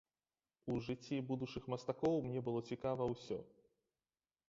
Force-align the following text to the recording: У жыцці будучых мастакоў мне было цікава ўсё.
У 0.75 0.77
жыцці 0.87 1.19
будучых 1.33 1.69
мастакоў 1.75 2.19
мне 2.31 2.39
было 2.51 2.67
цікава 2.73 3.11
ўсё. 3.15 3.43